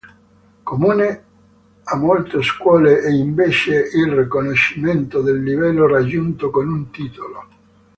[0.63, 1.23] Comune
[1.83, 7.47] a molte scuole è invece il riconoscimento del livello raggiunto con un titolo.